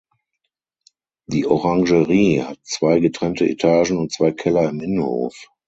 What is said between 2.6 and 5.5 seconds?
zwei getrennte Etagen und zwei Keller im Innenhof.